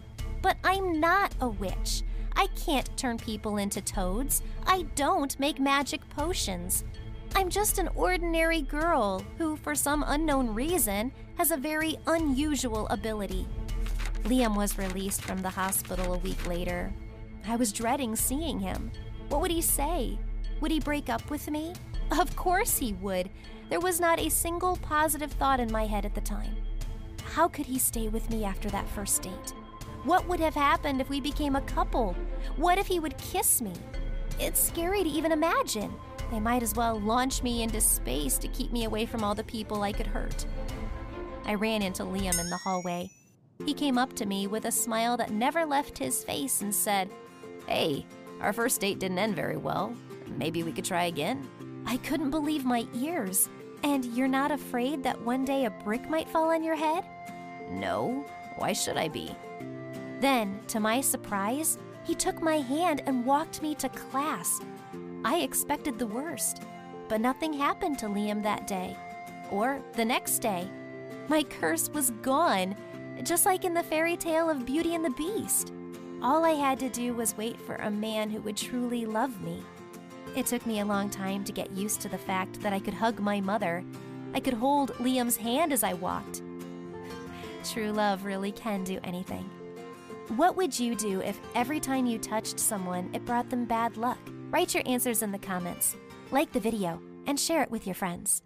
[0.45, 2.03] But I'm not a witch.
[2.37, 4.43] I can't turn people into toads.
[4.67, 6.85] I don't make magic potions.
[7.35, 13.47] I'm just an ordinary girl who, for some unknown reason, has a very unusual ability.
[14.25, 16.93] Liam was released from the hospital a week later.
[17.49, 18.93] I was dreading seeing him.
[19.31, 20.19] What would he say?
[20.61, 21.73] Would he break up with me?
[22.21, 23.31] Of course he would.
[23.71, 26.55] There was not a single positive thought in my head at the time.
[27.33, 29.55] How could he stay with me after that first date?
[30.05, 32.15] What would have happened if we became a couple?
[32.57, 33.73] What if he would kiss me?
[34.39, 35.95] It's scary to even imagine.
[36.31, 39.45] They might as well launch me into space to keep me away from all the
[39.45, 40.45] people I could hurt.
[41.47, 43.11] I ran into Liam in the hallway.
[43.65, 47.09] He came up to me with a smile that never left his face and said,
[47.67, 48.05] Hey,
[48.41, 49.95] our first date didn't end very well.
[50.37, 51.49] Maybe we could try again?
[51.87, 53.49] I couldn't believe my ears.
[53.83, 57.05] And you're not afraid that one day a brick might fall on your head?
[57.71, 58.27] No.
[58.57, 59.35] Why should I be?
[60.21, 64.61] Then, to my surprise, he took my hand and walked me to class.
[65.25, 66.63] I expected the worst,
[67.09, 68.97] but nothing happened to Liam that day.
[69.51, 70.69] Or the next day.
[71.29, 72.77] My curse was gone,
[73.23, 75.73] just like in the fairy tale of Beauty and the Beast.
[76.23, 79.63] All I had to do was wait for a man who would truly love me.
[80.37, 82.95] It took me a long time to get used to the fact that I could
[82.95, 83.85] hug my mother.
[84.35, 86.43] I could hold Liam's hand as I walked.
[87.65, 89.49] True love really can do anything.
[90.29, 94.19] What would you do if every time you touched someone it brought them bad luck?
[94.51, 95.97] Write your answers in the comments,
[96.31, 98.41] like the video, and share it with your friends.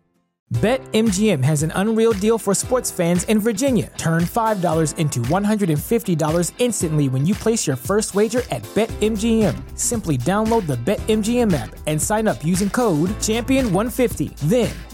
[0.55, 3.93] BetMGM has an unreal deal for sports fans in Virginia.
[3.99, 9.55] Turn $5 into $150 instantly when you place your first wager at BetMGM.
[9.79, 14.35] Simply download the BetMGM app and sign up using code Champion150.
[14.49, 14.75] Then,